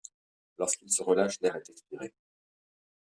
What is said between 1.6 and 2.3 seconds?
expiré.